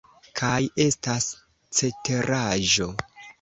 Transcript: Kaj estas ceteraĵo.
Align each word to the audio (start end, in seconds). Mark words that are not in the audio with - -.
Kaj 0.39 0.61
estas 0.85 1.27
ceteraĵo. 1.81 2.89